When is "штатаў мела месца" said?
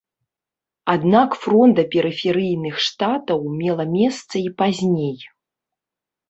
2.87-4.35